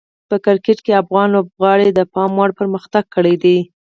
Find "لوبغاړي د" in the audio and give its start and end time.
1.35-1.99